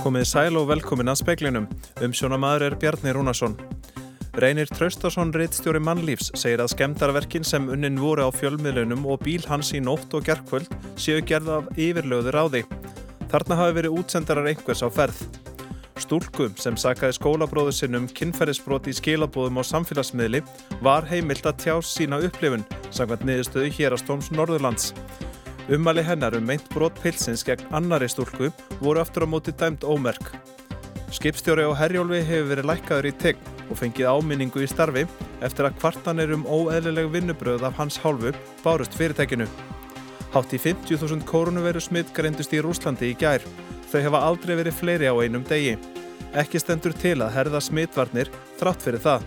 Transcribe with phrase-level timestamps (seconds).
[0.00, 1.66] Komið sæl og velkomin að speklinum.
[2.00, 3.52] Umsjónamaður er Bjarni Rúnarsson.
[4.40, 9.74] Reynir Traustason, reittstjóri mannlífs, segir að skemdarverkin sem unnin voru á fjölmiðlunum og bíl hans
[9.76, 12.64] í nótt og gerðkvöld séu gerð af yfirlöður á því.
[13.28, 15.20] Þarna hafi verið útsendarar einhvers á ferð.
[16.00, 20.40] Stúlku sem sakaði skólabróðu sinnum kynferðisbrot í skilabóðum á samfélagsmiðli
[20.80, 24.94] var heimilt að tjá sína upplifun samkvæmt niðurstöðu hérastóms Norðurlands.
[25.70, 28.48] Ummali hennar um meint brot pilsins gegn annari stúlku
[28.80, 30.32] voru aftur á móti dæmt ómerk.
[31.14, 35.04] Skipstjóri á Herjólfi hefur verið lækkaður í tegn og fengið áminningu í starfi
[35.46, 38.32] eftir að kvartanir um óeðlileg vinnubröð af hans hálfu
[38.64, 39.46] bárust fyrirtækinu.
[40.34, 43.46] Hátt í 50.000 koronaviru smitt greindust í Rúslandi í gær.
[43.92, 45.76] Þau hefa aldrei verið fleiri á einum degi.
[46.34, 49.22] Ekki stendur til að herða smittvarnir þrátt fyrir það.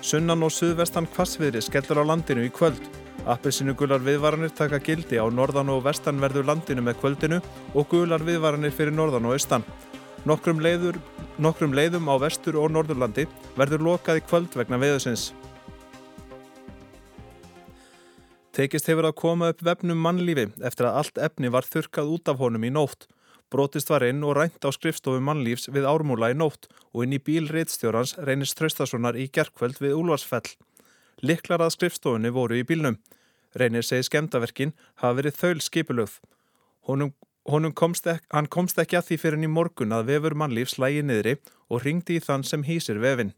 [0.00, 2.80] Sunnan og suðvestan kvassviðri skellur á landinu í kvöld.
[3.26, 7.40] Appelsinu gular viðvaranir taka gildi á norðan og vestanverðu landinu með kvöldinu
[7.74, 9.66] og gular viðvaranir fyrir norðan og austan.
[10.28, 10.98] Nokkrum, leiður,
[11.38, 13.26] nokkrum leiðum á vestur og norðurlandi
[13.58, 15.32] verður lokað í kvöld vegna veðusins.
[18.58, 22.40] Tekist hefur að koma upp vefnum mannlífi eftir að allt efni var þurkað út af
[22.42, 23.06] honum í nótt.
[23.54, 27.20] Brotist var inn og rænt á skrifstofu mannlífs við ármúla í nótt og inn í
[27.22, 30.50] bíl reittstjórans reynist Traustasonar í gerkvöld við Úlvarsfell.
[31.22, 32.98] Liklar að skrifstofunni voru í bílnum.
[33.58, 36.20] Reynir segi skemdaverkin hafa verið þaul skipulögð.
[36.88, 37.12] Honum,
[37.48, 41.04] honum komst ek, hann komst ekki að því fyrir í morgun að vefur mannlífs lægi
[41.04, 41.36] niðri
[41.68, 43.34] og ringdi í þann sem hýsir vefin.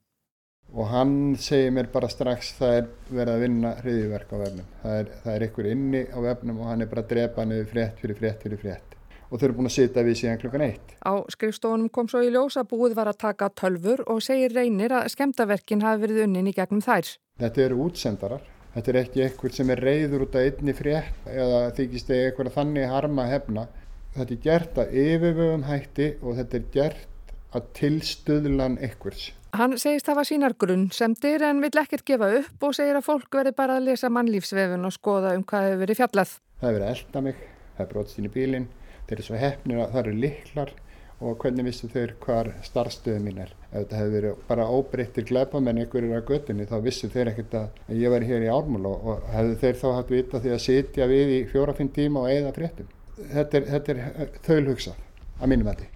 [0.71, 4.69] Og hann segir mér bara strax það er verið að vinna hriðiverk á vefnum.
[4.85, 7.71] Það er, það er ykkur inni á vefnum og hann er bara að drepa niður
[7.73, 8.95] frétt fyrir frétt fyrir frétt.
[9.31, 10.95] Og þau eru búin að sitja við síðan klukkan eitt.
[11.03, 14.95] Á skrifstofunum kom svo í ljós að búið var að taka tölfur og segir reynir
[14.95, 17.17] að skemdaverkin hafi verið unnin í gegnum þær.
[17.43, 18.47] Þetta eru útsendarar.
[18.71, 22.53] Þetta er ekki eitthvað sem er reyður út af einni frétt eða þykist eða eitthvað
[22.55, 23.67] þannig harma hefna.
[24.15, 29.31] Þetta er gert að yfirvögum hætti og þetta er gert að tilstöðlan einhvers.
[29.59, 33.53] Hann segist hafa sínar grunnsemdir en vill ekkert gefa upp og segir að fólk verði
[33.59, 36.37] bara að lesa mannlífsvefun og skoða um hvað hefur verið fjallað.
[36.61, 37.41] Það hefur verið elda mig,
[37.75, 38.69] það er brotist inn í bílinn,
[39.09, 40.77] þeir eru svo hefnir að það eru liklar
[41.19, 43.57] og hvernig vissu þeir hvar starfstöðu mín er.
[43.71, 47.55] Ef þetta hefur verið bara óbreyttir glæpamenn ykkur er á göttinni þá vissu þeir ekkert
[47.55, 51.07] að ég væri hér í ármúl og, hefðu þeir þá hatt vita því að sitja
[51.11, 52.89] við í fjóra-fimm tíma og eigða fréttum.
[53.21, 55.07] Þetta er, þetta er þaulhugsað
[55.39, 55.87] að mínum því.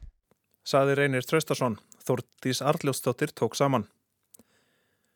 [0.64, 3.88] Saði Reynir Traustason, Þórtís Arljósdóttir tók saman.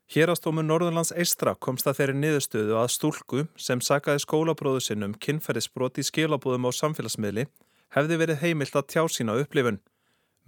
[0.08, 6.04] Hérastómu Norðurlands Eistra komst að þeirri niðurstöðu að stúlku sem sakaði skólabróðu sinnum kynferðisbrot í
[6.08, 7.44] skilabúðum á samfélagsmiðli
[7.92, 9.82] hefði verið heimilt að tjá sína upplifun.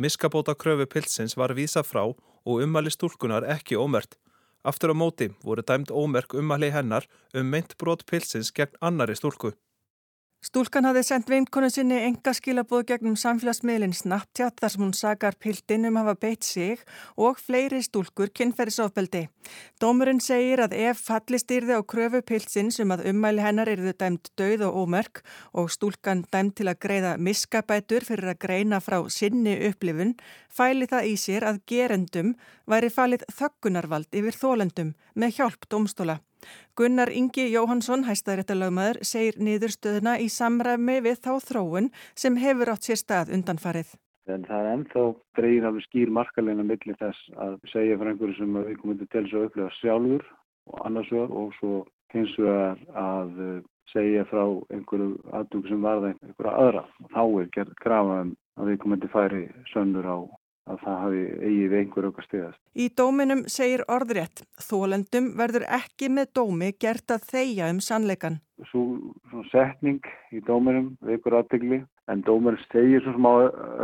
[0.00, 2.00] Miskabóta kröfu pilsins var vísa frá
[2.48, 4.14] og ummæli stúlkunar ekki ómert.
[4.64, 7.04] Aftur á móti voru dæmt ómerk ummæli hennar
[7.36, 9.50] um meint brot pilsins gegn annari stúlku.
[10.40, 15.84] Stúlkan hafði sendt vinkonu sinni enga skilabóð gegnum samfélagsmiðlinn Snapchat þar sem hún sagar piltin
[15.84, 16.80] um hafa beitt sig
[17.20, 19.26] og fleiri stúlkur kynferðisofbeldi.
[19.84, 24.32] Dómurinn segir að ef fallist yrði á kröfu pilsins um að ummæli hennar yrðu dæmt
[24.40, 25.20] döð og ómörk
[25.52, 30.16] og stúlkan dæmt til að greiða miskabætur fyrir að greina frá sinni upplifun,
[30.48, 32.32] fæli það í sér að gerendum
[32.64, 36.22] væri falið þöggunarvald yfir þólendum með hjálp dómstóla.
[36.78, 43.00] Gunnar Ingi Jóhansson, hæstaðréttalögmaður, segir niðurstöðuna í samræmi við þá þróun sem hefur átt sér
[43.00, 43.94] stað undanfarið.
[44.30, 45.04] En það er ennþá
[45.38, 49.46] dreyin af skýr markalina millir þess að segja fyrir einhverju sem við komum til að
[49.48, 50.26] upplifa sjálfur
[50.70, 51.72] og annars vegar og svo
[52.14, 53.40] hins vegar að
[53.90, 56.84] segja frá einhverju aðdug sem varða einhverja aðra.
[57.14, 60.18] Þá er gerð grafaðum að við komum til færi sönnur á
[60.70, 62.60] að það hafi eigið einhver okkar stegast.
[62.74, 68.40] Í dóminum segir orðrétt, þólendum verður ekki með dómi gert að þeia um sannleikan.
[68.70, 68.82] Svo,
[69.30, 70.04] svo setning
[70.34, 71.82] í dóminum veikur aðtegli,
[72.12, 73.34] en dóminum segir svo sem á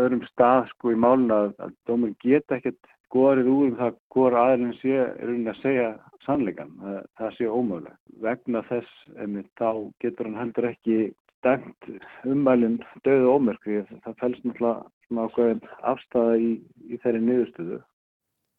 [0.03, 4.47] öðrum stað sko í málun að, að dóminum geta ekkert góðarið úr um það hvora
[4.51, 5.93] aðeins sé er um að segja
[6.27, 6.73] sannleikan.
[6.83, 7.99] Það, það sé ómögulega.
[8.27, 9.71] Vegna þess en þá
[10.03, 10.99] getur hann heldur ekki
[11.47, 11.91] dæmt
[12.27, 15.63] umælinn döðu ómörk því það fælst náttúrulega ákveðin
[15.93, 16.51] afstæða í,
[16.91, 17.81] í þeirri niðurstöðu.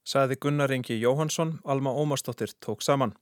[0.07, 3.17] Saði Gunnar Ingi Jóhansson, Alma Ómarsdóttir tók saman.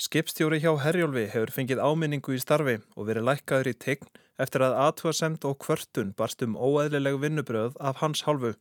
[0.00, 4.78] Skipstjóri hjá Herjólfi hefur fengið áminningu í starfi og verið lækkaður í tegn eftir að
[4.86, 8.54] aðtúasemt og kvörtun barst um óæðileg vinnubröð af hans hálfu.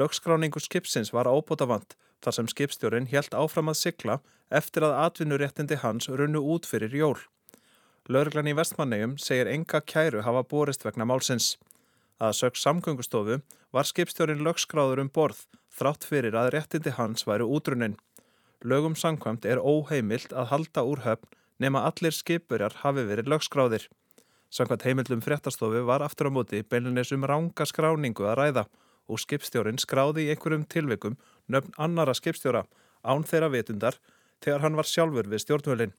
[0.00, 6.08] Lögskráningu skipsins var ábútafant þar sem skipstjórin helt áfram að sigla eftir að atvinnuréttindi hans
[6.08, 7.18] runnu út fyrir jól.
[8.10, 11.52] Lörglan í vestmannegum segir enga kæru hafa borist vegna málsins.
[12.18, 13.36] Að sög samgöngustofu
[13.70, 15.44] var skipstjórin lögskráður um borð
[15.78, 17.94] þrátt fyrir að réttindi hans væru útrunnin.
[18.66, 21.30] Lögum samkvæmt er óheimilt að halda úr höfn
[21.62, 23.86] nema allir skipurjar hafi verið lögskráðir.
[24.50, 28.68] Samkvæmt heimildum fréttastofu var aftur á móti beilinnes um ránga skráningu að ræða
[29.06, 32.66] og skipstjórin skráði í einhverjum tilveikum nöfn annara skipstjóra
[33.06, 34.02] án þeirra vitundar
[34.42, 35.94] þegar hann var sjálfur við stjórnvölinn.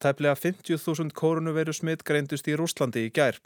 [0.00, 3.36] Tæplega 50.000 koronaviru smitt greindust í Rúslandi í gær.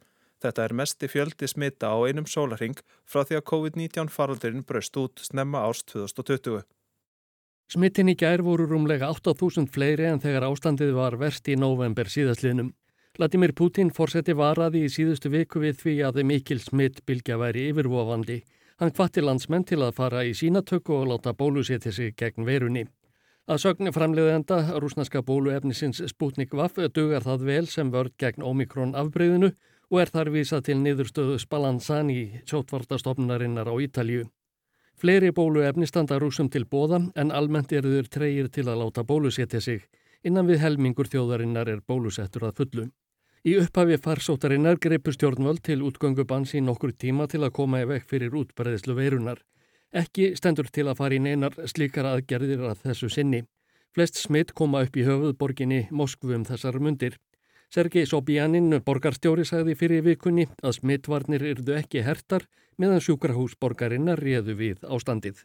[0.42, 2.78] Þetta er mesti fjöldi smitta á einum sólarhing
[3.10, 6.62] frá því að COVID-19 faraldurinn braust út snemma árs 2020.
[7.74, 12.74] Smittin í gær voru rúmlega 8.000 fleiri en þegar ástandið var verst í november síðastliðnum.
[13.18, 18.42] Vladimir Putin fórseti varaði í síðustu viku við því að mikil smitt bylgja væri yfirvofandi.
[18.82, 22.84] Hann hvatti landsmenn til að fara í sínatöku og láta bólusetja sig gegn verunni.
[23.44, 29.50] Að sögni framleiðenda rúsnaska bóluefnisins Sputnik Vaff dugar það vel sem vörd gegn Omikron afbreyðinu
[29.90, 34.30] og er þar vísa til niðurstöðu Spallanzan í sjótvartastofnarinnar á Ítalju.
[34.96, 39.60] Fleiri bóluefni standa rúsum til bóða en almennt eru þur treyir til að láta bólusetja
[39.60, 39.84] sig.
[40.24, 42.88] Innan við helmingur þjóðarinnar er bólusettur að fullu.
[43.44, 48.08] Í upphafi farsóttarinnar greipur stjórnvöld til útgöngubans í nokkur tíma til að koma í vekk
[48.08, 49.44] fyrir útbreðislu veirunar.
[49.94, 53.44] Ekki stendur til að fara í neinar slíkar aðgerðir að þessu sinni.
[53.94, 57.20] Flest smitt koma upp í höfuðborginni Moskvu um þessar mundir.
[57.70, 62.48] Sergei Sobjanin, borgarstjóri, sagði fyrir vikunni að smittvarnir yrðu ekki hertar
[62.78, 65.44] meðan sjúkrahúsborgarinnar réðu við ástandið.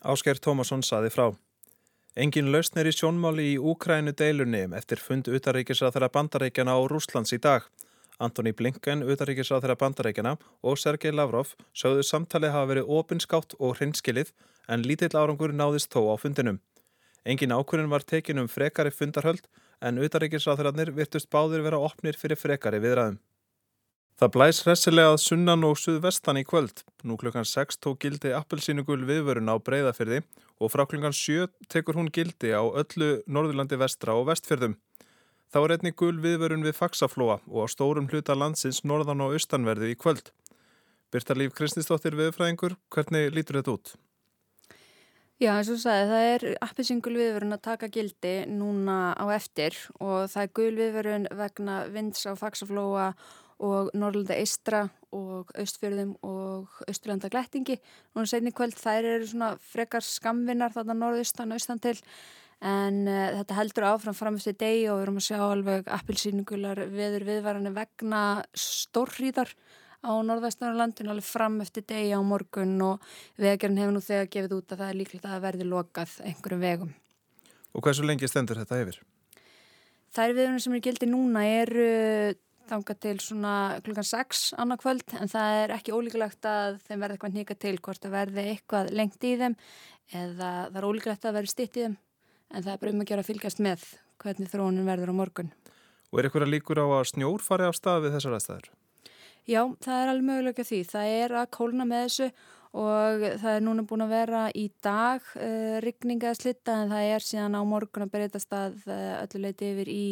[0.00, 1.26] Ásker Tómasson saði frá.
[2.16, 7.40] Engin lausnir í sjónmáli í Úkrænu deilunni eftir fund utaríkisrað þeirra bandaríkjana á Rúslands í
[7.40, 7.68] dag.
[8.20, 14.34] Antoni Blinken, utaríkisráð þeirra bandarækjana og Sergei Lavrov sögðu samtalið hafa verið opinskátt og hrinskilið
[14.68, 16.60] en lítill árangur náðist þó á fundinum.
[17.24, 19.46] Engin ákvörðin var tekin um frekari fundarhöld
[19.82, 23.20] en utaríkisráð þeirrarnir virtust báðir vera opnir fyrir frekari viðræðum.
[24.22, 26.84] Það blæs hressilega að sunnan og suðvestan í kvöld.
[27.02, 30.20] Nú klukkan 6 tók gildi appelsínugul viðvörun á breyðafyrði
[30.62, 34.76] og frá klukkan 7 tekur hún gildi á öllu Norðurlandi vestra og vestfyrðum.
[35.52, 39.90] Þá er einni gul viðvörun við faksaflóa og á stórum hluta landsins norðan og austanverðu
[39.92, 40.30] í kvöld.
[41.12, 43.92] Birta Líf Kristinsdóttir viðfræðingur, hvernig lítur þetta út?
[45.42, 50.30] Já, eins og sagði, það er appisingul viðvörun að taka gildi núna á eftir og
[50.32, 53.12] það er gul viðvörun vegna vinds á faksaflóa
[53.62, 57.76] og norðlunda eistra og austfjörðum og austurlanda glettingi.
[58.16, 61.98] Núna setni kvöld þær eru svona frekar skamvinnar þarna norðaustan, austan til
[62.62, 66.82] en uh, þetta heldur áfram fram eftir degi og við erum að sjá alveg appilsýningular
[66.92, 68.22] viður viðvarani vegna
[68.54, 69.50] stórrýðar
[70.02, 74.74] á norðvestunarlandinu alveg fram eftir degi á morgun og vegarinn hefur nú þegar gefið út
[74.74, 76.94] að það er líklegt að það verði lokað einhverjum vegum.
[77.72, 79.02] Og hversu lengi stendur þetta yfir?
[80.12, 81.86] Þær viðvarni sem er gildi núna eru
[82.68, 83.54] þanga til svona
[83.84, 88.06] klukkan 6 annarkvöld en það er ekki ólíkulegt að þeim verði eitthvað nýka til hvort
[88.06, 89.56] að verði eitthvað lengt í þeim
[90.12, 91.96] eða það er ólíkulegt að verði stitt í þeim
[92.52, 93.84] en það er bara um að gera að fylgjast með
[94.22, 95.52] hvernig þróunin verður á morgun.
[96.12, 98.72] Og er eitthvað líkur á að snjór fari af stað við þessar aðstæður?
[99.48, 100.80] Já, það er alveg mögulega því.
[100.86, 102.28] Það er að kólna með þessu
[102.72, 106.92] og það er núna búin að vera í dag uh, eh, ryggninga eða slitta en
[106.92, 110.04] það er síðan á morgun að breytast að uh, öllu leiti yfir í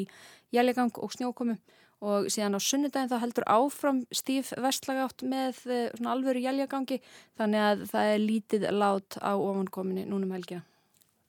[0.52, 1.56] jæljagang og snjókomu
[2.04, 7.00] og síðan á sunnudagin þá heldur áfram stíf vestlagátt með uh, alvöru jæljagangi
[7.40, 10.66] þannig að það er lítið lát á ofankominni núnum helgina.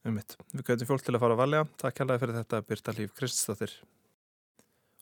[0.07, 0.33] Ummitt.
[0.49, 1.65] Við gætum fólk til að fara að valja.
[1.77, 3.73] Takk hérlega fyrir þetta Birta Líf Kristinsdóttir.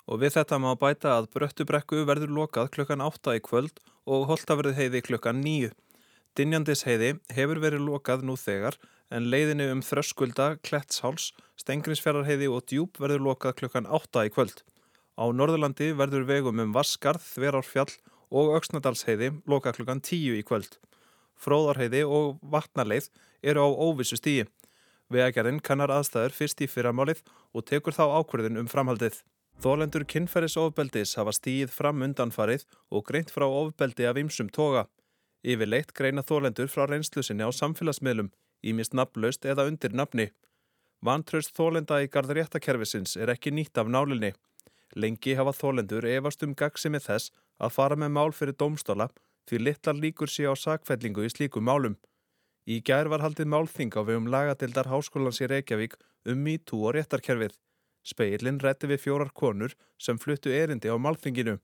[0.09, 3.79] Og við þetta má bæta að Bröttubrekku verður lokað klukkan 8 í kvöld
[4.09, 5.69] og Holtavörði heiði klukkan 9.
[6.35, 8.75] Dinjandis heiði hefur verið lokað nú þegar
[9.13, 14.65] en leiðinu um Þröskulda, Klettsháls, Stengrinsfjörðarheiði og Djúb verður lokað klukkan 8 í kvöld.
[15.15, 17.91] Á Norðurlandi verður vegum um Vaskarð, Þverárfjall
[18.29, 20.75] og Öksnadalsheiði lokað klukkan 10 í kvöld.
[21.39, 23.07] Fróðarheiði og Vatnarleið
[23.41, 24.49] eru á óvissu stíi.
[25.09, 27.23] Vegagerinn kannar aðstæður fyrst í fyrramálið
[27.53, 29.21] og tekur þá ákverðin um framhaldið.
[29.59, 34.85] Þólendur kynferðisofbeldis hafa stíð fram undanfarið og greint frá ofbeldi af ymsum toga.
[35.43, 38.29] Yfirleitt greina þólendur frá reynslusinni á samfélagsmiðlum,
[38.63, 40.29] ímist nafnlaust eða undir nafni.
[41.01, 44.33] Vantraust þólenda í gardréttakerfisins er ekki nýtt af nálinni.
[44.95, 49.09] Lengi hafa þólendur efast um gagsi með þess að fara með mál fyrir domstóla
[49.49, 51.97] því litlar líkur sé á sakfellingu í slíkum málum.
[52.69, 55.95] Í gær var haldið málþing á vegum lagadildar Háskólans í Reykjavík
[56.29, 57.55] um MeToo og réttarkerfið.
[58.05, 61.57] Speillin rætti við fjórar konur sem fluttu erindi á málþinginu.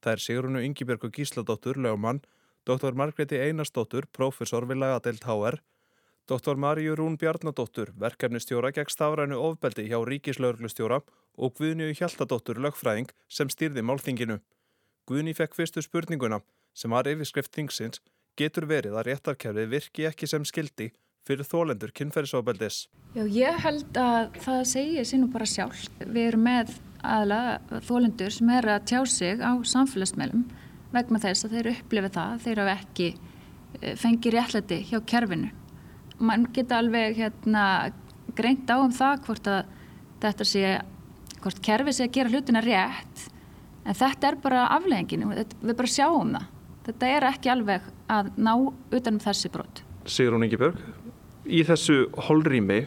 [0.00, 2.22] Það er Sigrunu Yngibjörgu Gísladóttur, lögumann,
[2.64, 2.96] Dr.
[2.96, 5.60] Margreti Einarsdóttur, profesor við lagadild HR,
[6.26, 6.56] Dr.
[6.56, 11.02] Maríu Rún Bjarnadóttur, verkefnistjóra gegn stafrænu ofbeldi hjá Ríkislauglustjóra
[11.36, 14.40] og Guðnju Hjaltadóttur, lögfræðing, sem stýrði málþinginu.
[15.06, 16.40] Guðni fekk fyrstu spurninguna,
[16.74, 18.00] sem var yfirskrift þingsins,
[18.36, 20.90] getur verið að réttarkerfið virki ekki sem skildi
[21.26, 22.86] fyrir þólendur kynferðisofbeldis.
[23.16, 25.86] Já, ég held að það segir sínum bara sjálf.
[26.04, 26.74] Við erum með
[27.06, 27.40] aðla
[27.86, 30.44] þólendur sem er að tjá sig á samfélagsmeilum
[30.94, 35.50] vegna þess að þeir upplifi það þeir hafa ekki eh, fengi réttlæti hjá kerfinu.
[36.18, 37.64] Man geta alveg hérna,
[38.36, 39.72] greint á um það hvort að
[40.22, 40.76] þetta sé,
[41.42, 43.26] hvort kerfi sé að gera hlutina rétt
[43.86, 46.48] en þetta er bara afleggingin, við bara sjáum það.
[46.86, 48.52] Þetta er ekki alveg að ná
[48.94, 49.82] utanum þessi brot.
[50.06, 50.78] Sigur hún Ingeborg,
[51.46, 52.84] í þessu holrými,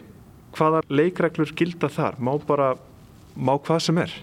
[0.56, 2.18] hvaða leikreglur gilda þar?
[2.18, 2.74] Má bara,
[3.36, 4.14] má hvað sem er?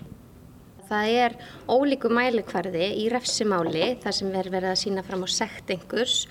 [0.88, 1.34] Það er
[1.68, 6.22] ólíku mælikvarði í refsimáli þar sem er verið að sína fram á sekt einhvers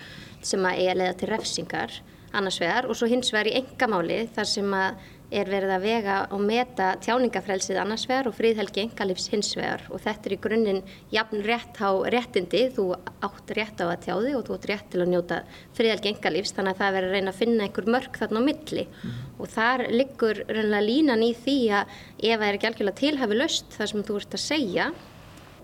[0.41, 1.99] sem að eiga leiða til refsingar
[2.37, 6.17] annars vegar og svo hins vegar í engamáli þar sem að er verið að vega
[6.31, 9.83] og meta tjáningafrelsið annars vegar og fríðhelgi engalifs hins vegar.
[9.91, 10.83] Og þetta er í grunninn
[11.15, 12.87] jafn rétt á réttindi, þú
[13.27, 15.41] átt rétt á að tjáði og þú átt rétt til að njóta
[15.79, 18.87] fríðhelgi engalifs þannig að það verður að reyna að finna einhver mörg þarna á milli.
[18.87, 19.17] Mm.
[19.37, 23.77] og þar liggur reynilega línan í því að ef það er ekki algjörlega tilhafi löst
[23.77, 24.87] það sem þú ert að segja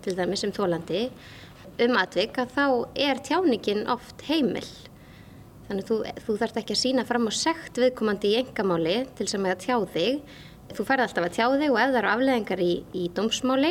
[0.02, 1.02] til dæmi sem þólandi
[1.82, 2.66] um atvik að þá
[3.06, 4.66] er tjáningin oft heimil
[5.72, 9.46] Þannig þú, þú þarf ekki að sína fram á sekt viðkomandi í engamáli til sem
[9.48, 10.18] að tjá þig.
[10.76, 13.70] Þú færði alltaf að tjá þig og ef það eru afleðingar í, í dómsmáli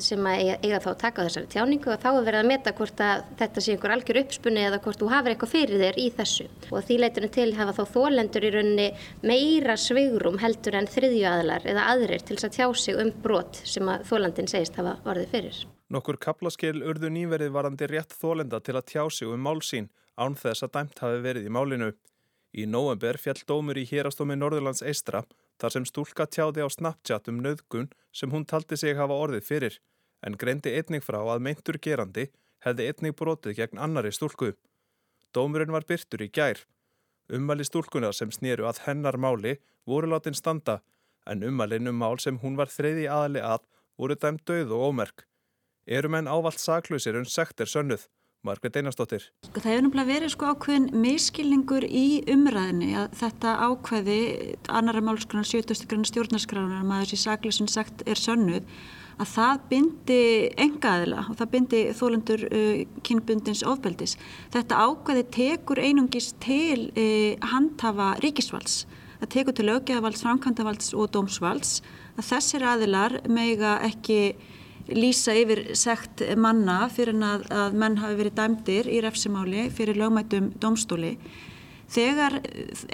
[0.00, 3.24] sem eiga, þá að taka þessari tjáningu og þá er verið að meta hvort að
[3.40, 6.46] þetta sé einhver algjör uppspunni eða hvort þú hafið eitthvað fyrir þér í þessu.
[6.68, 8.86] Og því leiturinn til hafa þá þólendur í rauninni
[9.24, 13.88] meira svigrum heldur en þriðju aðlar eða aðrir til að tjá sig um brot sem
[13.88, 15.64] að þólandin segist hafa orðið fyrir.
[15.92, 20.66] Nokkur kaplaskil urðu nýverið varandi rétt þólenda til að tjá sig um málsín án þess
[20.66, 21.92] að dæmt hafi verið í málinu.
[22.52, 25.22] Í nóvember fjall dómur í hérastómi Norðurlands Eistra
[25.60, 29.78] þar sem stúlka tjáði á Snapchat um nöðgun sem hún taldi sig hafa orðið fyrir
[30.22, 32.28] en greindi einnig frá að meintur gerandi
[32.62, 34.52] hefði einnig brotið gegn annari stúlku.
[35.34, 36.60] Dómurinn var byrtur í gær.
[37.32, 39.56] Ummali stúlkunar sem snýru að hennar máli
[39.88, 40.80] voru látin standa
[41.26, 43.64] en ummalinn um mál sem hún var þreyði aðli að
[43.98, 45.24] voru dæmt döð og ómerk.
[45.86, 48.06] Erum en ávalt saklausir um sektir sönnuð
[48.42, 49.28] Margreit Einarstóttir.
[49.46, 54.16] Sko, það hefur náttúrulega verið sko ákveðin miskilningur í umræðinni að þetta ákveði
[54.66, 55.86] annara málskrána 70.
[55.90, 58.66] grann stjórnarskrána að maður sem saklusin sagt er sönnuð
[59.22, 60.18] að það bindi
[60.64, 64.16] engaðila og það bindi þólendur uh, kynbundins ofbeldis.
[64.50, 68.82] Þetta ákveði tekur einungis til uh, handhafa ríkisvalds.
[69.22, 71.76] Það tekur til auðgjafavalds, framkvæmdavalds og dómsvalds
[72.16, 74.34] að þessir aðilar meiga ekki
[74.90, 80.52] lýsa yfir sekt manna fyrir að, að menn hafi verið dæmdir í refsimáli fyrir lögmætum
[80.62, 81.16] domstóli.
[81.92, 82.38] Þegar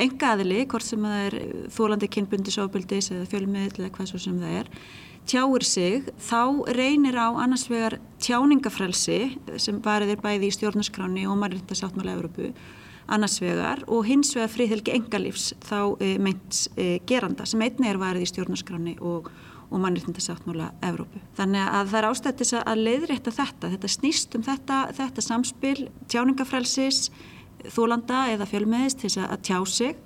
[0.00, 1.36] enga aðili, hvort sem það er
[1.70, 4.72] þólandi kynbundisofbildis eða fjölmiðl eða hvað svo sem það er,
[5.28, 6.42] tjáir sig, þá
[6.74, 9.20] reynir á annars vegar tjáningafrelsi
[9.60, 12.50] sem variðir bæði í stjórnarskráni og marindasáttmála Európu
[13.08, 18.00] annars vegar og hins vegar friðhelgi engalífs þá e, meint e, geranda sem einni er
[18.00, 19.30] varið í stjórnarskráni og
[19.68, 21.20] og mannréttindasáttmála Evrópu.
[21.36, 27.10] Þannig að það er ástættis að leiðrétta þetta, þetta snýst um þetta, þetta samspil tjáningafrelsis,
[27.74, 29.96] þólanda eða fjölmiðis til að tjá sig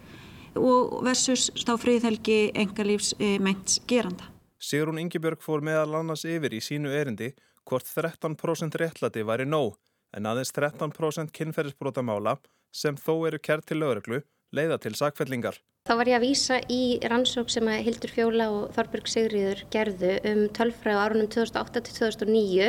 [0.59, 4.29] og versus þá friðhelgi engalífs e, meint geranda.
[4.63, 7.33] Sigrun Ingebjörg fór meðal annars yfir í sínu erindi
[7.69, 9.79] hvort 13% réttlati væri nóg
[10.13, 12.37] en aðeins 13% kynferðisbrótamála
[12.73, 14.23] sem þó eru kert til lögreglu
[14.57, 15.59] leiða til sakfellingar.
[15.89, 20.13] Þá var ég að výsa í rannsók sem að Hildur Fjóla og Þorberg Sigriður gerðu
[20.31, 22.69] um tölfræðu árunum 2008-2009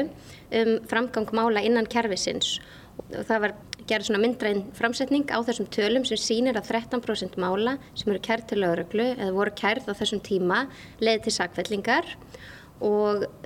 [0.62, 2.56] um framgang mála innan kervisins.
[3.12, 3.54] Það var
[3.90, 8.48] gerð svona myndræn framsetning á þessum tölum sem sínir að 13% mála sem eru kært
[8.50, 10.64] til lögreglu eða voru kært á þessum tíma
[11.04, 12.53] leiði til sakfellingar og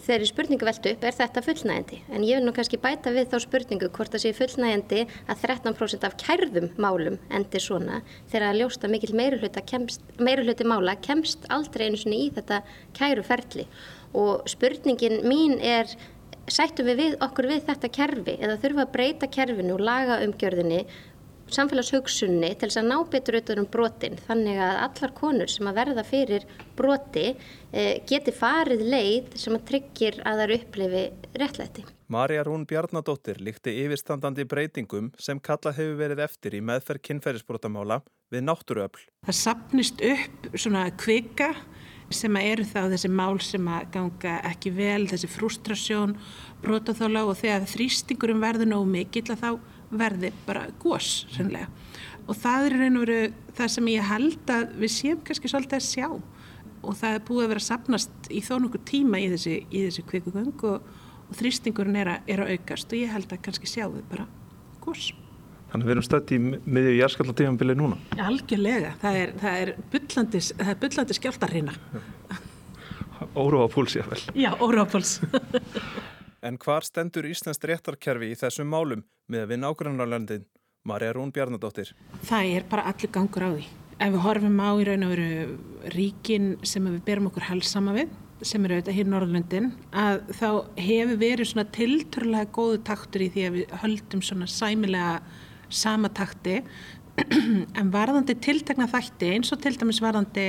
[0.02, 3.38] þeirri spurningu veldu upp er þetta fullnægandi en ég vil nú kannski bæta við þá
[3.44, 8.02] spurningu hvort það sé fullnægandi að 13% af kærðum málum endir svona
[8.32, 12.62] þegar að ljósta mikil meirulhuti mála kemst aldrei einu svona í þetta
[12.98, 13.68] kæruferli.
[14.18, 15.92] Og spurningin mín er
[16.48, 20.86] sættum við, við okkur við þetta kerfi eða þurfum að breyta kerfinu og laga umgjörðinni
[21.54, 25.80] samfélagshugsunni til þess að ná betur auðvitað um brotin þannig að allar konur sem að
[25.80, 31.06] verða fyrir broti eh, geti farið leið sem að tryggir að það eru upplifi
[31.42, 31.88] réttlæti.
[32.12, 38.02] Marja Rún Bjarnadóttir líkti yfirstandandi breytingum sem kalla hefur verið eftir í meðferð kynferðisbrotamála
[38.32, 39.04] við náttúruöfl.
[39.28, 41.54] Það sapnist upp svona kvika
[42.14, 46.16] sem eru þá þessi mál sem að ganga ekki vel, þessi frustrasjón,
[46.64, 49.50] brotaþála og þegar þrýstingurum verður nógu mikill að þá
[49.92, 51.68] verði bara gós sannlega.
[52.28, 53.20] og það er raun og veru
[53.58, 56.08] það sem ég held að við séum kannski svolítið að sjá
[56.88, 60.66] og það er búið að vera sapnast í þó nokkur tíma í þessi, þessi kvikugöng
[60.70, 60.90] og,
[61.28, 64.28] og þrýstingurinn er, er að aukast og ég held að kannski sjáum við bara
[64.84, 65.10] gós.
[65.68, 67.98] Þannig að við erum stöðt í miðju jærskalladífambili núna?
[68.24, 71.74] Algjörlega, það er, er bullandi skjáltarina.
[73.36, 74.22] Óróapúls jáfnvel.
[74.38, 75.18] Já, óróapúls.
[76.48, 80.46] en hvar stendur Íslands réttarkerfi í þessum málum með við nágrannarlöndin?
[80.88, 81.92] Marja Rún Bjarnadóttir.
[82.28, 83.66] Það er bara allur gangur á því.
[83.98, 88.12] Ef við horfum á í raun og veru ríkin sem við berum okkur helsama við,
[88.46, 90.50] sem eru auðvitað hér Norrlundin, að þá
[90.86, 95.16] hefur verið svona tilturlega góðu taktur í því að við höldum svona sæmilega
[95.74, 96.60] sama takti,
[97.80, 100.46] en varðandi tiltakna þætti eins og til dæmis varðandi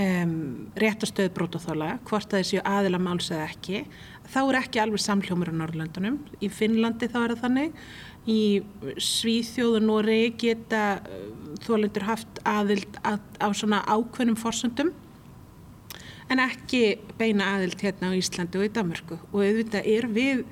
[0.00, 0.32] um,
[0.80, 3.84] réttastöðu brótaþóla, hvort er séu aðila máls eða ekki,
[4.30, 6.20] þá er ekki alveg samljómur á Norrlundunum.
[6.42, 7.84] Í Finnlandi þá er það þannig
[8.30, 8.40] í
[9.00, 11.28] Svíþjóð og Nóri geta uh,
[11.64, 14.92] þólendur haft aðild að, á svona ákveðnum fórsöndum
[16.30, 20.44] en ekki beina aðild hérna á Íslandi og í Danmarku og auðvitað er við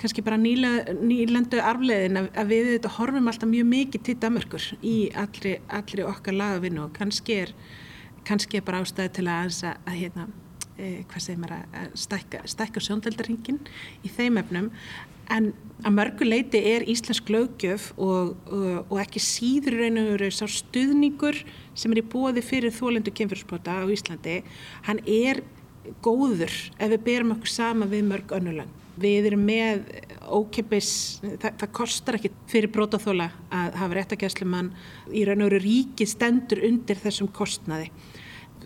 [0.00, 4.70] kannski bara nýla, nýlandu arfleðin að, að við auðvitað horfum alltaf mjög mikið til Danmarkur
[4.82, 7.52] í allri, allri okkar lagavinu og kannski er,
[8.26, 10.26] kannski er bara ástæði til að, að, hérna,
[10.76, 13.60] hvað segir maður að stækka, stækka sjóndeldarhingin
[14.04, 14.70] í þeim efnum.
[15.32, 15.52] En
[15.84, 21.38] að mörgu leiti er íslensk lögjöf og, og, og ekki síður veru sá stuðningur
[21.74, 24.42] sem er í bóði fyrir þólendu kemfyrirspota á Íslandi,
[24.88, 25.40] hann er
[26.04, 28.72] góður ef við berum okkur sama við mörg önnulang.
[29.00, 29.88] Við erum með
[30.30, 30.90] ókeppis,
[31.22, 34.70] það, það kostar ekki fyrir brótaþóla að hafa réttakæslumann
[35.10, 37.90] í raun og veru ríki stendur undir þessum kostnaði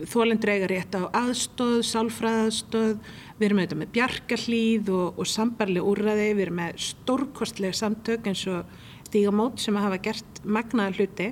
[0.06, 2.92] þólendur eiga rétt á aðstóð, sálfræðaðstóð,
[3.38, 8.44] við erum auðvitað með bjarkarlýð og, og sambarleg úrraði, við erum með stórkostlega samtök eins
[8.50, 8.78] og
[9.08, 11.28] stígamót sem hafa gert magnaða hluti.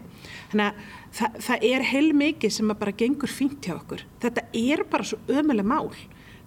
[0.53, 0.85] Þannig að
[1.19, 4.05] það, það er heil mikið sem bara gengur fínt hjá okkur.
[4.23, 5.91] Þetta er bara svo ömuleg mál.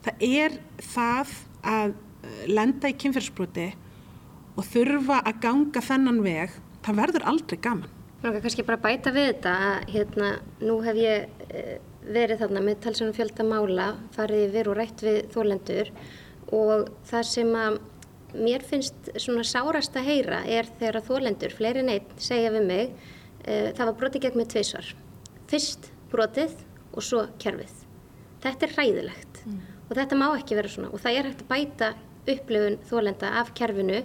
[0.05, 0.57] Það er
[0.89, 1.35] það
[1.67, 3.69] að eh, lenda í kynferðsbroti
[4.59, 7.95] og þurfa að ganga þennan veg, það verður aldrei gaman.
[8.19, 10.29] Mér er kannski bara að bæta við þetta að hérna,
[10.67, 11.75] nú hef ég eh,
[12.09, 15.91] verið þarna með talsunum fjölda mála, farið yfir og rætt við þólendur
[16.55, 17.79] og það sem að
[18.33, 23.69] mér finnst svona sárast að heyra er þegar þólendur, fleiri neitt, segja við mig uh,
[23.77, 24.91] það var brotið gegn með tveisvar.
[25.49, 26.55] Fyrst brotið
[26.93, 27.73] og svo kerfið.
[28.43, 29.59] Þetta er hræðilegt mm.
[29.87, 31.91] og þetta má ekki vera svona og það er hægt að bæta
[32.29, 34.03] upplifun þólenda af kerfinu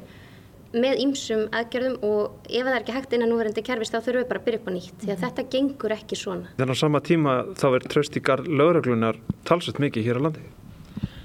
[0.74, 4.28] með ýmsum aðgerðum og ef það er ekki hægt innan núverandi kerfist þá þurfum við
[4.32, 5.22] bara að byrja upp á nýtt því að mhm.
[5.24, 6.52] þetta gengur ekki svona.
[6.58, 10.44] Þannig á sama tíma þá er tröstíkar lögreglunar talsett mikið hér á landi?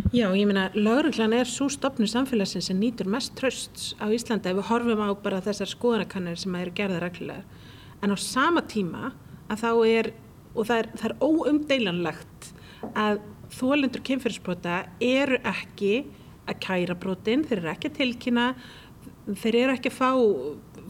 [0.09, 4.57] Já, ég meina lögreglan er svo stopnu samfélagsins sem nýtur mest trösts á Íslanda ef
[4.57, 7.43] við horfum á bara þessar skoðanakannir sem eru gerða reglulegar.
[8.01, 9.11] En á sama tíma
[9.53, 10.09] að þá er,
[10.55, 12.49] og það er, það er óumdeilanlegt
[12.97, 13.21] að
[13.53, 15.93] þólendur kynferðsbrota eru ekki
[16.49, 18.47] að kæra brotin, þeir eru ekki að tilkynna
[19.37, 20.09] þeir eru ekki að fá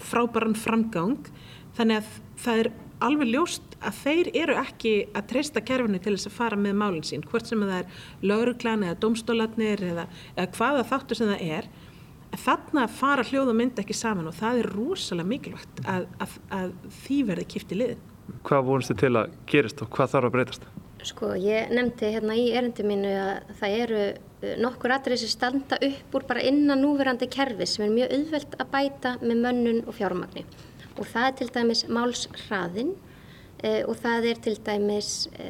[0.09, 1.31] frábæran framgang
[1.77, 2.71] þannig að það er
[3.03, 7.05] alveg ljóst að þeir eru ekki að treysta kerfinu til þess að fara með málinn
[7.07, 11.69] sín hvort sem það er lauruglan eða domstólatnir eða, eða hvaða þáttu sem það er
[12.37, 16.73] þarna fara hljóð og mynd ekki saman og það er rosalega mikilvægt að, að, að
[17.01, 18.03] því verði kipti liðin.
[18.45, 20.67] Hvað vonast þið til að gerist og hvað þarf að breytast?
[21.09, 24.03] Sko ég nefndi hérna í erindi mínu að það eru
[24.39, 28.71] nokkur aðrið sem standa upp úr bara innan núverandi kerfi sem er mjög auðvelt að
[28.73, 30.45] bæta með mönnun og fjármagni.
[30.99, 32.93] Og það er til dæmis málsraðin
[33.63, 35.49] e, og það er til dæmis e,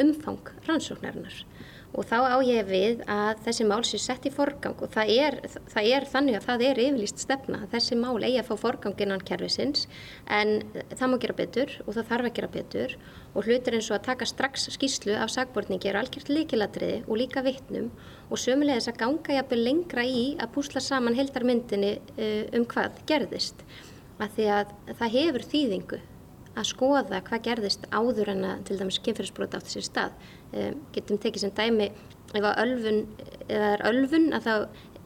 [0.00, 1.42] umfang rannsóknarinnar
[1.90, 5.36] og þá á ég við að þessi mál sé sett í forgang og það er,
[5.72, 9.24] það er þannig að það er yfirlýst stefna þessi mál eigi að fá forgang innan
[9.26, 9.88] kervisins
[10.30, 10.60] en
[10.92, 12.94] það má gera betur og það þarf að gera betur.
[13.30, 17.44] Og hlutir eins og að taka strax skýslu af sagbortningi er algjört líkilatriði og líka
[17.46, 17.90] vittnum
[18.30, 23.62] og sömulegis að ganga jafnveg lengra í að púsla saman heldarmyndinni eh, um hvað gerðist.
[24.20, 26.00] Að því að það hefur þýðingu
[26.60, 30.14] að skoða hvað gerðist áður en að til dæmis kynferðisbrot átti sér stað.
[30.50, 31.90] Um, getum tekið sem dæmi
[32.30, 33.00] ef að ölfun,
[33.50, 34.54] er ölfun að þá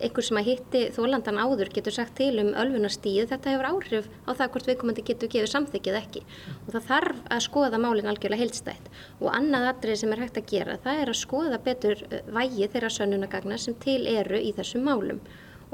[0.02, 4.30] einhver sem að hitti þólandan áður getur sagt til um ölfunarstíð þetta hefur áhrif á
[4.34, 6.24] það hvort viðkomandi getur gefið samþykkið ekki.
[6.66, 8.90] Og það þarf að skoða málinn algjörlega heilstætt
[9.20, 12.70] og annað atrið sem er hægt að gera það er að skoða betur uh, vægi
[12.74, 15.22] þeirra sönnunagagna sem til eru í þessum málum.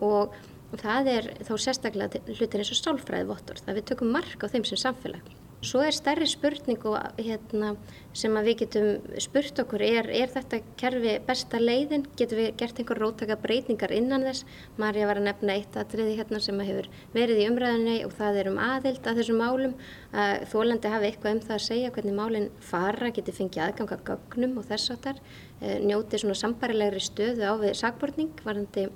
[0.01, 0.37] Og
[0.79, 4.81] það er þá sérstaklega hlutir eins og sálfræði það við tökum mark á þeim sem
[4.81, 7.75] samfélag Svo er stærri spurning og, hérna,
[8.16, 12.07] sem við getum spurt okkur, er, er þetta kerfi besta leiðin?
[12.16, 14.46] Getum við gert einhver róttaka breytingar innan þess?
[14.81, 18.51] Marja var að nefna eitt aðriði hérna sem hefur verið í umræðinni og það er
[18.55, 19.77] um aðild að þessum málum.
[20.55, 24.68] Þólandi hafi eitthvað um það að segja hvernig málinn fara, geti fengið aðganga gögnum og
[24.73, 25.20] þess áttar,
[25.61, 28.88] eh, njóti svona sambarilegri stöðu á við sagbortning varandi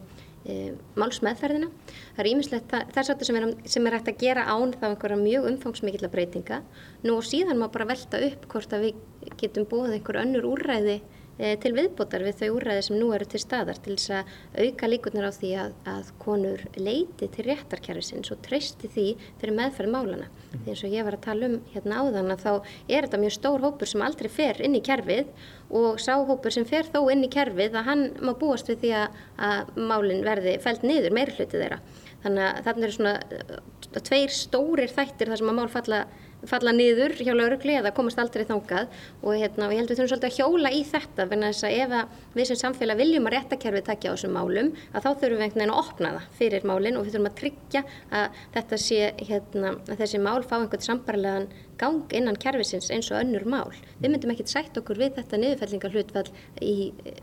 [0.44, 1.70] e, málsmeðferðina.
[2.16, 5.48] Það er ímislegt þess að sem, sem er hægt að gera án þá einhverja mjög
[5.52, 6.62] umfangsmikilla breytinga.
[7.04, 11.00] Nú og síðan má bara velta upp hvort að við getum búið einhver önnur úrræði
[11.34, 15.26] til viðbótar við þau úrræði sem nú eru til staðar til þess að auka líkunar
[15.26, 19.06] á því að, að konur leiti til réttarkerfisins og treysti því
[19.40, 20.28] fyrir meðferð málana.
[20.30, 20.62] Mm.
[20.62, 23.36] Því eins og ég var að tala um hérna áðan að þá er þetta mjög
[23.38, 25.32] stór hópur sem aldrei fer inn í kerfið
[25.74, 29.22] og sáhópur sem fer þó inn í kerfið að hann má búast við því að,
[29.50, 31.80] að málinn verði fælt niður meira hluti þeirra.
[32.24, 36.04] Þannig að þarna eru svona uh, tveir stórir þættir þar sem að mál falla
[36.50, 38.88] falla niður hjá laurugli eða komast aldrei þangað
[39.22, 41.76] og, hérna, ég held að við þurfum svolítið að hjóla í þetta fyrir þess að
[41.80, 45.46] ef við sem samfélag viljum að réttakerfið takja á þessum málum að þá þurfum við
[45.46, 47.84] einhvern veginn að opna það fyrir málinn og við þurfum að tryggja
[48.20, 53.20] að þetta sé hérna, að þessi mál fá einhvern sambarlegan gang innan kerfisins eins og
[53.20, 53.72] önnur mál.
[54.00, 56.28] Við myndum ekkert sætt okkur við þetta niðurfellingar hlutfall
[56.62, 56.74] í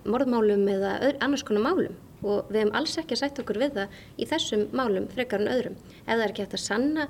[0.03, 4.27] morðmálum eða annars konar málum og við hefum alls ekki sætt okkur við það í
[4.29, 5.77] þessum málum frekar en öðrum.
[6.03, 7.07] Ef það er ekki hægt að sanna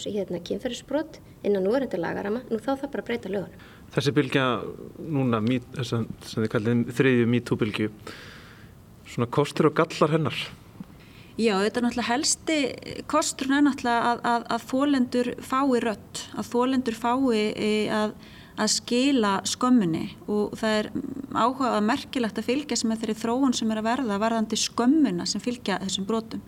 [0.00, 3.68] hérna, kynferðisbrot innan núverandi lagarama, nú þá það bara breyta lögunum.
[3.92, 4.44] Þessi bylgja
[5.12, 7.92] núna, að þið kallið þriðju MeToo-bylgju,
[9.12, 10.42] svona kostur og gallar hennar?
[11.40, 12.56] Já, þetta er náttúrulega helsti
[13.08, 18.12] kosturinn er náttúrulega að, að, að þólendur fái rött, að þólendur fái e, að,
[18.60, 20.90] að skila skömmunni og það er
[21.32, 25.40] áhugað merkilegt að fylgja sem er þeirri þróun sem er að verða varðandi skömmuna sem
[25.40, 26.44] fylgja þessum brotum.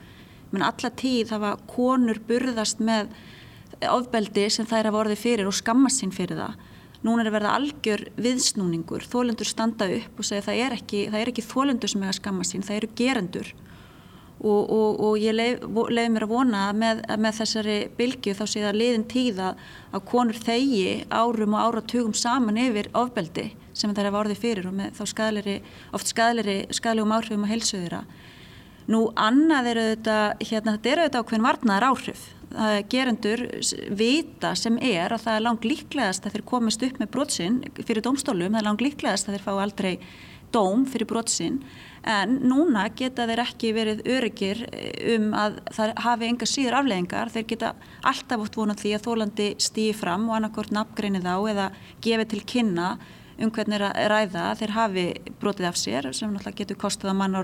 [0.52, 3.09] Menn alla tíð hafa konur burðast með
[3.92, 6.62] ofbeldi sem þær hafa orðið fyrir og skammast sín fyrir það.
[7.05, 11.20] Nún er að verða algjör viðsnúningur, þólendur standa upp og segja það er ekki, það
[11.20, 13.51] er ekki þólendur sem er að skammast sín, það eru gerendur.
[14.44, 18.64] Og, og, og ég leiði leif mér að vona með, með þessari bylgu þá sé
[18.64, 19.53] það liðin tíða
[19.94, 24.77] að konur þegi árum og áratugum saman yfir ofbeldi sem þær hafa orðið fyrir og
[24.77, 25.57] með þá skadleri,
[25.97, 28.03] oft skadleri, skadlegum áhrifum að helsuðira.
[28.90, 32.25] Nú annað eru þetta, hérna þetta eru þetta ákveðin varnaðar áhrif
[32.90, 33.40] gerendur
[33.99, 38.05] vita sem er að það er langt líklegast að þeir komist upp með brotsinn fyrir
[38.05, 39.94] dómstólum, það er langt líklegast að þeir fá aldrei
[40.55, 41.59] dóm fyrir brotsinn
[42.07, 47.33] en núna geta þeir ekki verið öryggir eh, um að það hafi enga síður afleggingar,
[47.33, 47.73] þeir geta
[48.05, 51.68] alltaf átt vonað því að þólandi stýði fram og annarkort nafngreini þá eða
[52.05, 52.88] gefi til kynna
[53.35, 54.53] um hvernig er ræða.
[54.61, 55.07] Þeir hafi
[55.40, 57.35] brotið af sér sem náttúrulega getur kostið að mann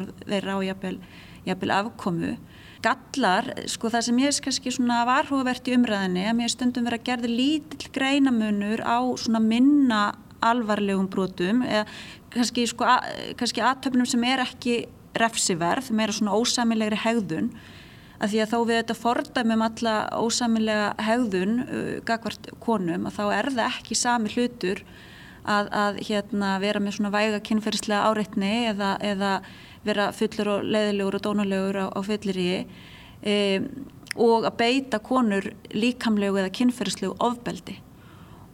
[1.46, 2.36] jafnvel afkomu
[2.84, 7.00] gallar, sko það sem ég er kannski svona varhugavert í umræðinni að mér stundum vera
[7.00, 10.00] að gerði lítill greinamunur á svona minna
[10.40, 11.84] alvarlegum brotum eða
[12.32, 12.88] kannski sko
[13.36, 14.78] kannski aðtöfnum sem er ekki
[15.20, 17.50] refsiverð, meira svona ósamilegri hegðun
[18.20, 23.24] að því að þá við þetta fordæmum alla ósamilega hegðun uh, gagvart konum að þá
[23.38, 24.84] er það ekki sami hlutur
[25.44, 29.32] að, að hérna vera með svona væga kynferðslega áreitni eða, eða
[29.86, 32.64] vera fullur og leiðilegur og dónulegur á, á fulliríi
[33.22, 33.36] e,
[34.16, 37.78] og að beita konur líkamlegu eða kynferðslegu ofbeldi.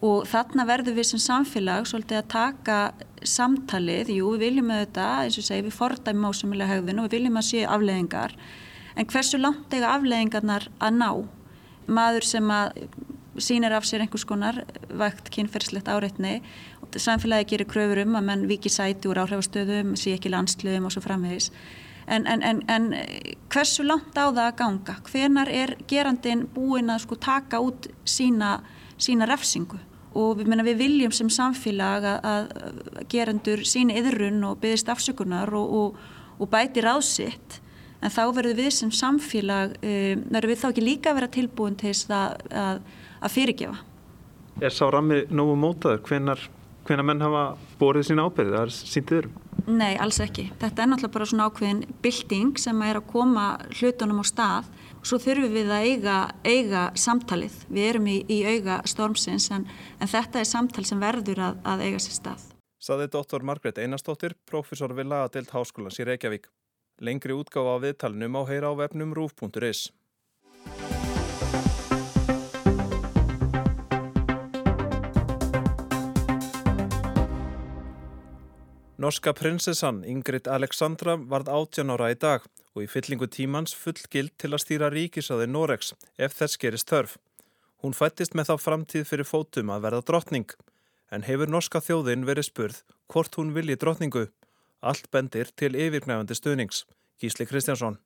[0.04, 2.78] Og þarna verður við sem samfélag svolítið að taka
[3.26, 7.40] samtalið, jú við viljum þetta eins og segi við fordæmum ásumulega hegðun og við viljum
[7.40, 8.36] að sé afleðingar
[8.96, 11.10] en hversu langt eiga afleðingarnar að ná?
[11.86, 12.86] Maður sem að
[13.42, 16.38] sínir af sér einhvers konar vægt kynferðslegt áreitni
[17.02, 21.02] samfélagi gerir kröfur um að menn viki sæti úr áhrifastöðum, sé ekki landsluðum og svo
[21.04, 21.50] framvegis.
[22.06, 22.92] En, en, en, en
[23.50, 24.94] hversu langt á það að ganga?
[25.08, 28.60] Hvenar er gerandin búin að sko taka út sína,
[28.98, 29.80] sína refsingu?
[30.16, 35.50] Og við, menna, við viljum sem samfélag að, að gerandur síni yðrun og byggðist afsökunar
[35.58, 35.98] og, og,
[36.38, 37.58] og bæti ráðsitt.
[38.04, 41.76] En þá verður við sem samfélag, um, verður við þá ekki líka að vera tilbúin
[41.80, 42.82] til þess að, að,
[43.18, 43.82] að fyrirgefa.
[44.62, 46.04] Er sá rammi nógu mótaður?
[46.06, 46.46] Hvenar
[46.86, 47.42] hvena menn hafa
[47.80, 49.36] borðið sína ábyrðið, það er síntið örum?
[49.66, 50.46] Nei, alls ekki.
[50.60, 54.68] Þetta er náttúrulega bara svona ákveðin bilding sem er að koma hlutunum á stað
[55.00, 57.56] og svo þurfum við að eiga, eiga samtalið.
[57.66, 59.66] Við erum í, í auga stormsins en,
[59.98, 62.46] en þetta er samtal sem verður að, að eiga sér stað.
[62.86, 66.46] Saði dóttor Margret Einarstóttir, profesor við lagadelt háskólans í Reykjavík.
[67.02, 69.88] Lengri útgáfa á viðtalunum á heyra á vefnum rúf.is.
[78.96, 84.32] Norska prinsessan Ingrid Alexandra varð 18 ára í dag og í fyllingu tímans full gild
[84.40, 87.18] til að stýra ríkisaði Noregs ef þess gerist þörf.
[87.84, 90.54] Hún fættist með þá framtíð fyrir fótum að verða drottning
[91.12, 92.78] en hefur norska þjóðin verið spurð
[93.12, 94.22] hvort hún vilji drottningu.
[94.80, 96.86] Allt bendir til yfirgnæfandi stuðnings.
[97.20, 97.98] Gísli Kristjánsson.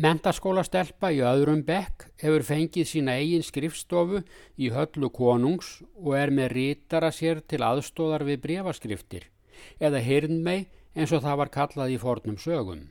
[0.00, 4.22] Mentaskóla stelpa í öðrum bekk hefur fengið sína eigin skrifstofu
[4.56, 9.28] í höllu konungs og er með rítara sér til aðstóðar við brefaskriftir
[9.80, 12.88] eða hirnmei eins og það var kallað í fornum sögum.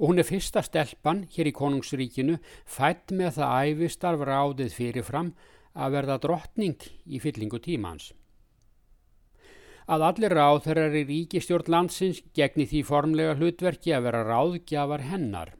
[0.00, 5.34] Og hún er fyrsta stelpan hér í konungsríkinu fætt með það æfistarf ráðið fyrirfram
[5.74, 8.12] að verða drottning í fyllingu tímans.
[9.90, 15.54] að allir ráðherrar í ríkistjórn landsins gegni því formlega hlutverki að vera ráðgjafar hennar.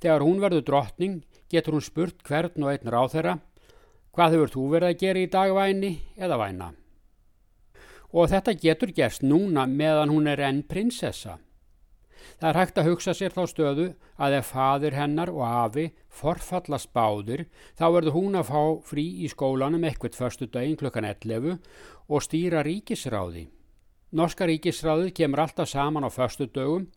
[0.00, 1.18] Þegar hún verður drottning
[1.52, 3.34] getur hún spurt hvern og einn ráðherra
[4.16, 6.72] hvað hefur þú verið að gera í dagvæni eða væna.
[8.12, 11.38] Og þetta getur gerst núna meðan hún er enn prinsessa.
[12.38, 13.86] Það er hægt að hugsa sér þá stöðu
[14.20, 17.44] að ef fadir hennar og afi forfallast báðir
[17.78, 21.58] þá verður hún að fá frí í skólanum ekkert förstu daginn klukkan 11
[22.08, 23.48] og stýra ríkisráði.
[24.12, 26.88] Norska ríkisráðið kemur alltaf saman á förstu dögum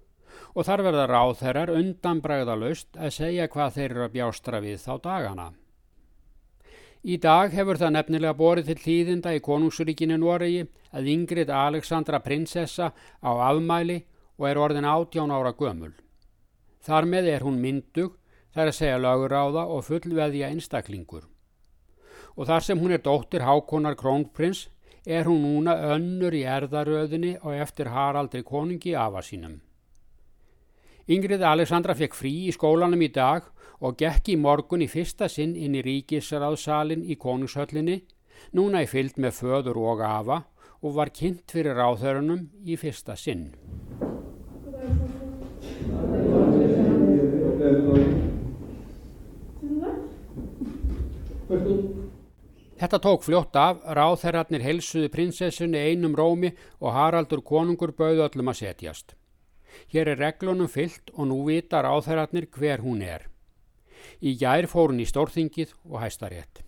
[0.54, 5.52] og þar verða ráðherrar undanbræðalust að segja hvað þeir eru að bjástra við þá dagana.
[7.06, 12.88] Í dag hefur það nefnilega borið til hlýðinda í konungsuríkinu Noregi að Ingrid Alexandra prinsessa
[13.22, 14.00] á afmæli
[14.40, 15.92] og er orðin átján ára gömul.
[16.82, 18.16] Þar með er hún myndug,
[18.50, 21.28] þar að segja laguráða og fullveðja einstaklingur.
[22.34, 24.66] Og þar sem hún er dóttir Hákonar Krónprins
[25.06, 29.60] er hún núna önnur í erðaröðinni og eftir Haraldri konungi afa sínum.
[31.06, 33.46] Ingrid Alexandra fekk frí í skólanum í dag
[33.82, 38.02] og gekk í morgun í fyrsta sinn inn í ríkisraðsalinn í konungshöllinni,
[38.56, 40.44] núna í fyllt með föður og afa
[40.82, 43.50] og var kynnt fyrir ráðhörunum í fyrsta sinn.
[52.76, 58.60] Þetta tók fljótt af, ráðherratnir helsuðu prinsessunni einum rómi og Haraldur konungur bauð öllum að
[58.66, 59.16] setjast.
[59.92, 63.30] Hér er reglunum fyllt og nú vita ráðherratnir hver hún er.
[64.22, 66.64] Í gær fórun í stórþingið og hæstarétt.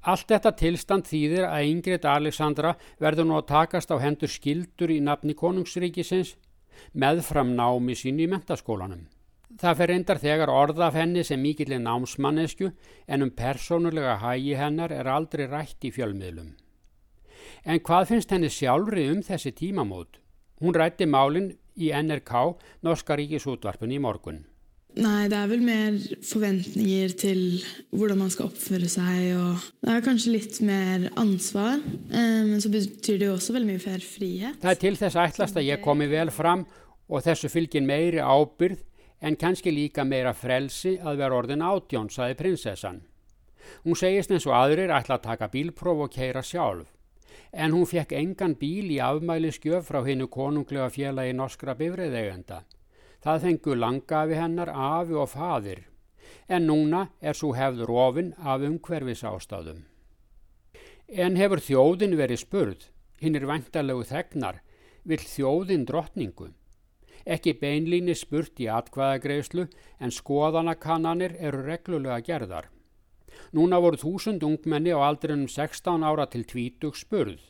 [0.00, 5.00] Allt þetta tilstand þýðir að Ingrid Alexandra verður nú að takast á hendur skildur í
[5.04, 6.36] nafni konungsríkisins
[6.92, 9.04] meðfram námi sín í mentaskólanum.
[9.60, 12.70] Það fer reyndar þegar orðaf henni sem mikillin námsmannesku
[13.06, 16.54] en um persónulega hægi hennar er aldrei rætt í fjölmiðlum.
[17.66, 20.20] En hvað finnst henni sjálfri um þessi tímamót?
[20.60, 24.44] Hún rætti málinn í NRK, Norska ríkisútvarpun í morgun.
[24.98, 27.40] Nei, det er vel mer forventninger til
[27.94, 29.36] hvordan man skal oppføre seg.
[29.38, 31.78] og Det er kanskje litt mer ansvar,
[32.10, 34.58] eh, men så betyr det jo også veldig mye fer frihet.
[34.60, 36.66] Það er til þess ætlast að ég komi vel fram
[37.08, 38.82] og þessu fylgin meiri ábyrð
[39.20, 43.02] en kannski líka meira frelsi að vera orðin átjón, saði prinsessan.
[43.84, 46.88] Hún segist eins og aðrir ætla að taka bílpróf og keira sjálf.
[47.52, 52.62] En hún fekk engan bíl í afmæli skjöf frá hinnu konunglega félagi norskra bifriðegenda.
[53.20, 55.82] Það fengu langafi hennar afi og fadir,
[56.48, 59.82] en núna er svo hefður ofinn af umhverfis ástæðum.
[61.10, 62.88] En hefur þjóðin verið spurð,
[63.20, 64.62] hinn er vantarlegu þegnar,
[65.04, 66.48] vill þjóðin drottningu?
[67.28, 69.66] Ekki beinlíni spurt í atkvæðagreyslu
[70.00, 72.70] en skoðanakannanir eru reglulega gerðar.
[73.52, 77.40] Núna voru þúsund ungmenni á aldrinum 16 ára til 20 spurð.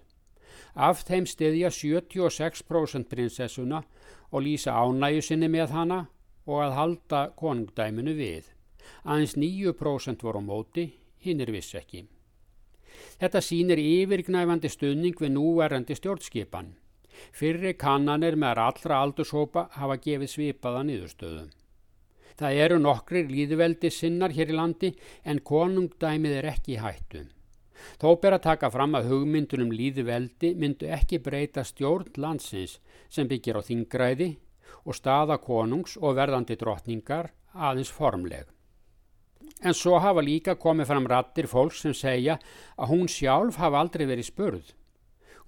[0.75, 3.83] Af þeim stiðja 76% prinsessuna
[4.31, 6.01] og lýsa ánægju sinni með hana
[6.47, 8.49] og að halda konungdæminu við.
[9.05, 10.87] Aðeins 9% voru á móti,
[11.23, 12.07] hinn er viss ekki.
[13.21, 16.75] Þetta sínir yfirgnæfandi stuðning við núverandi stjórnskipan.
[17.37, 21.51] Fyrri kannanir með allra aldurshópa hafa gefið svipaða niðurstöðum.
[22.41, 24.91] Það eru nokkrir líðveldi sinnar hér í landi
[25.29, 27.27] en konungdæmið er ekki hættu.
[28.01, 33.29] Þó ber að taka fram að hugmyndunum líði veldi myndu ekki breyta stjórn landsins sem
[33.29, 34.31] byggir á þingræði
[34.85, 38.47] og staða konungs og verðandi drottningar aðeins formleg.
[39.61, 42.39] En svo hafa líka komið fram rattir fólks sem segja
[42.77, 44.73] að hún sjálf hafa aldrei verið spurð.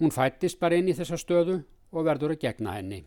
[0.01, 3.05] Hún fættist bara inn í þessa stöðu og verður að gegna henni.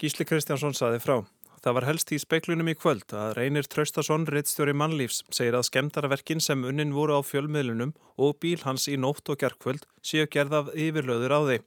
[0.00, 1.22] Gísli Kristjánsson saði frá.
[1.66, 6.38] Það var helst í speiklunum í kvöld að Reynir Traustason, reittstjóri mannlífs, segir að skemdarverkin
[6.38, 7.90] sem unnin voru á fjölmiðlunum
[8.22, 11.66] og bíl hans í nótt og gerðkvöld séu gerð af yfirlöður á þeim.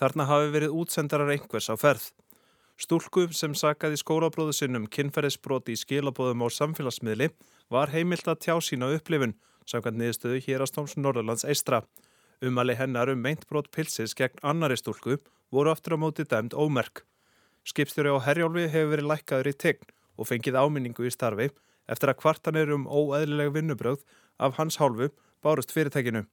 [0.00, 2.08] Þarna hafi verið útsendarar einhvers á ferð.
[2.80, 7.28] Stúlku sem sakaði skólabróðu sinnum kynferðisbroti í skilabóðum á samfélagsmiðli
[7.68, 9.36] var heimilt að tjá sína upplifun,
[9.68, 11.84] samkvæmt niðurstöðu hérastóms Norðurlands eistra.
[12.40, 15.20] Umali hennar um meintbrot pilsis gegn annari stúlku
[15.52, 17.04] voru aftur á móti dæmt ómerk.
[17.64, 21.50] Skipstjóri á Herjólfi hefur verið lækkaður í tegn og fengið áminningu í starfi
[21.90, 24.04] eftir að kvartanir um óæðileg vinnubröð
[24.38, 25.10] af hans hálfu
[25.44, 26.24] bárust fyrirtækinu.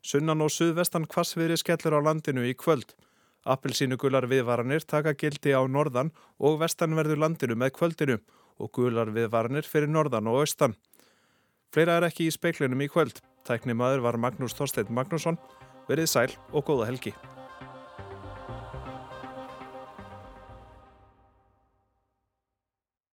[0.00, 2.94] Sunnan og suðvestan kvassviðri skellur á landinu í kvöld.
[3.44, 8.20] Appelsínu gular viðvaranir taka gildi á norðan og vestanverðu landinu með kvöldinu
[8.60, 10.76] og gular viðvaranir fyrir norðan og austan.
[11.72, 13.20] Fleira er ekki í speiklinum í kvöld.
[13.48, 15.40] Tækni maður var Magnús Þorstein Magnússon.
[15.88, 17.14] Verið sæl og góða helgi.